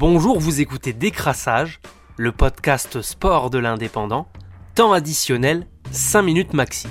[0.00, 1.78] Bonjour, vous écoutez Décrassage,
[2.16, 4.28] le podcast sport de l'indépendant,
[4.74, 6.88] temps additionnel 5 minutes maxi.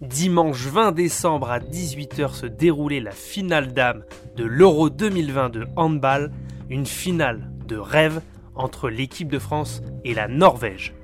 [0.00, 4.02] Dimanche 20 décembre à 18h se déroulait la finale d'âme
[4.34, 6.32] de l'Euro 2020 de handball,
[6.68, 8.20] une finale de rêve
[8.56, 10.94] entre l'équipe de France et la Norvège.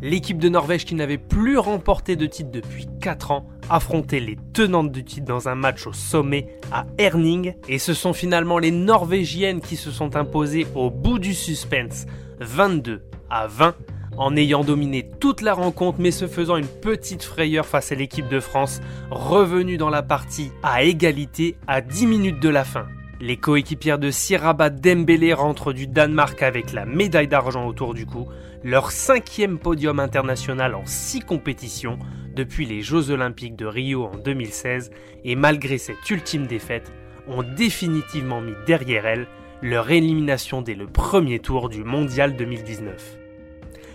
[0.00, 4.92] L'équipe de Norvège qui n'avait plus remporté de titre depuis 4 ans affrontait les tenantes
[4.92, 9.60] du titre dans un match au sommet à Herning et ce sont finalement les Norvégiennes
[9.60, 12.06] qui se sont imposées au bout du suspense
[12.40, 13.74] 22 à 20
[14.16, 18.28] en ayant dominé toute la rencontre mais se faisant une petite frayeur face à l'équipe
[18.28, 22.86] de France revenue dans la partie à égalité à 10 minutes de la fin.
[23.20, 28.28] Les coéquipières de Siraba Dembélé rentrent du Danemark avec la médaille d'argent autour du cou,
[28.62, 31.98] leur cinquième podium international en six compétitions
[32.36, 34.92] depuis les Jeux Olympiques de Rio en 2016
[35.24, 36.92] et malgré cette ultime défaite,
[37.26, 39.26] ont définitivement mis derrière elles
[39.62, 43.18] leur élimination dès le premier tour du Mondial 2019.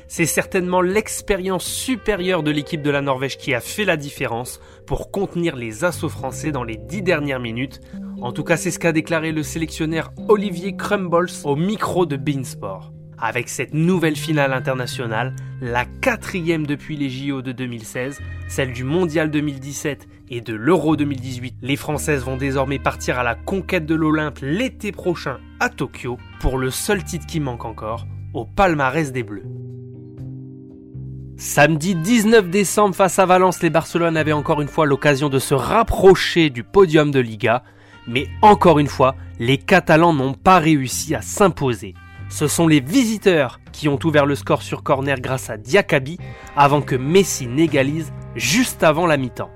[0.08, 5.10] C'est certainement l'expérience supérieure de l'équipe de la Norvège qui a fait la différence pour
[5.10, 7.80] contenir les assauts français dans les dix dernières minutes.
[8.24, 12.94] En tout cas, c'est ce qu'a déclaré le sélectionneur Olivier Crumbles au micro de Beansport.
[13.18, 19.30] Avec cette nouvelle finale internationale, la quatrième depuis les JO de 2016, celle du Mondial
[19.30, 24.40] 2017 et de l'Euro 2018, les Françaises vont désormais partir à la conquête de l'Olympe
[24.42, 29.44] l'été prochain à Tokyo pour le seul titre qui manque encore, au palmarès des Bleus.
[31.36, 35.54] Samedi 19 décembre face à Valence, les Barcelone avaient encore une fois l'occasion de se
[35.54, 37.64] rapprocher du podium de Liga,
[38.08, 41.94] mais encore une fois, les Catalans n'ont pas réussi à s'imposer.
[42.30, 46.18] Ce sont les visiteurs qui ont ouvert le score sur corner grâce à Diakabi
[46.56, 49.52] avant que Messi n'égalise juste avant la mi-temps.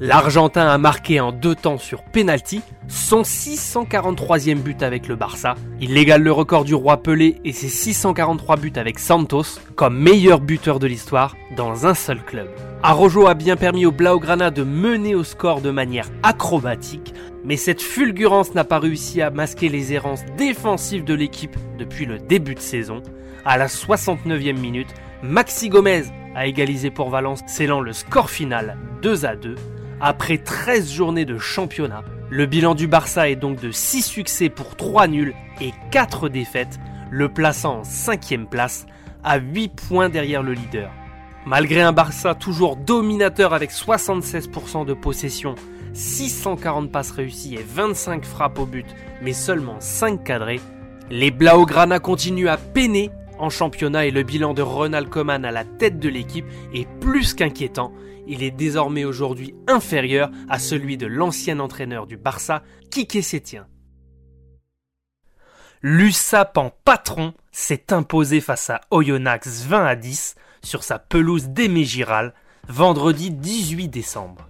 [0.00, 5.54] L'Argentin a marqué en deux temps sur penalty son 643e but avec le Barça.
[5.80, 10.40] Il égale le record du roi Pelé et ses 643 buts avec Santos comme meilleur
[10.40, 12.48] buteur de l'histoire dans un seul club.
[12.84, 17.80] Arrojo a bien permis au Blaugrana de mener au score de manière acrobatique, mais cette
[17.80, 22.60] fulgurance n'a pas réussi à masquer les errances défensives de l'équipe depuis le début de
[22.60, 23.00] saison.
[23.44, 29.26] À la 69e minute, Maxi Gomez a égalisé pour Valence, scellant le score final 2
[29.26, 29.54] à 2.
[30.00, 34.74] Après 13 journées de championnat, le bilan du Barça est donc de 6 succès pour
[34.74, 36.80] 3 nuls et 4 défaites,
[37.12, 38.86] le plaçant en 5ème place,
[39.22, 40.90] à 8 points derrière le leader.
[41.44, 45.54] Malgré un Barça toujours dominateur avec 76% de possession,
[45.92, 48.86] 640 passes réussies et 25 frappes au but,
[49.22, 50.60] mais seulement 5 cadrés,
[51.10, 55.64] les Blaugrana continuent à peiner en championnat et le bilan de Ronald Koeman à la
[55.64, 57.92] tête de l'équipe est plus qu'inquiétant
[58.26, 63.66] il est désormais aujourd'hui inférieur à celui de l'ancien entraîneur du Barça, Kike Sétien.
[65.82, 72.34] L'USAP en patron s'est imposé face à Oyonnax 20 à 10 sur sa pelouse d'Emegiral
[72.68, 74.48] vendredi 18 décembre.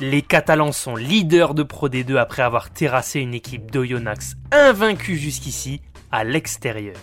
[0.00, 5.82] Les Catalans sont leaders de Pro D2 après avoir terrassé une équipe d'Oyonnax invaincue jusqu'ici
[6.10, 6.96] à l'extérieur.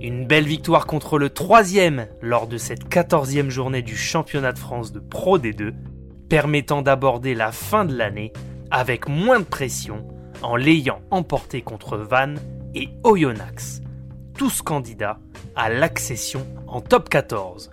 [0.00, 4.90] Une belle victoire contre le troisième lors de cette quatorzième journée du championnat de France
[4.90, 5.72] de Pro D2,
[6.28, 8.32] permettant d'aborder la fin de l'année
[8.70, 10.06] avec moins de pression
[10.42, 12.40] en l'ayant emporté contre Vannes
[12.74, 13.80] et Oyonnax,
[14.36, 15.18] tous candidats
[15.56, 17.70] à l'accession en top 14.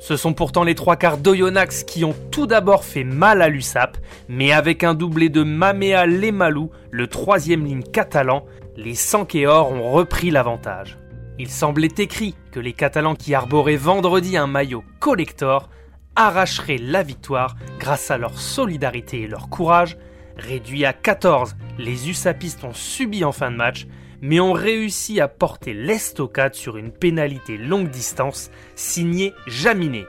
[0.00, 3.98] Ce sont pourtant les trois quarts d'Oyonnax qui ont tout d'abord fait mal à l'USAP,
[4.28, 8.44] mais avec un doublé de Mamea Lemalou, le troisième ligne catalan,
[8.76, 10.98] les Sankéors ont repris l'avantage.
[11.38, 15.68] Il semblait écrit que les Catalans qui arboraient vendredi un maillot collector
[16.16, 19.96] arracheraient la victoire grâce à leur solidarité et leur courage.
[20.36, 23.86] Réduits à 14, les USAPistes ont subi en fin de match,
[24.20, 30.06] mais ont réussi à porter l'estocade sur une pénalité longue distance signée Jaminet.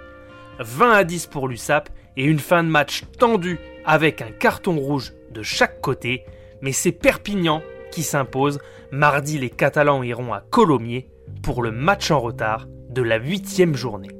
[0.59, 5.13] 20 à 10 pour l'USAP et une fin de match tendue avec un carton rouge
[5.31, 6.23] de chaque côté,
[6.61, 7.61] mais c'est Perpignan
[7.91, 8.59] qui s'impose.
[8.91, 11.09] Mardi, les Catalans iront à Colomiers
[11.41, 14.11] pour le match en retard de la huitième journée.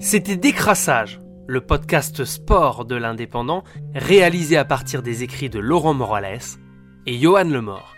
[0.00, 3.64] C'était Décrassage, le podcast sport de l'indépendant,
[3.94, 6.40] réalisé à partir des écrits de Laurent Morales
[7.06, 7.97] et Johan Lemort.